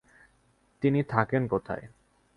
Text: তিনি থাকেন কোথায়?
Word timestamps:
তিনি 0.83 0.99
থাকেন 1.03 1.43
কোথায়? 1.47 1.85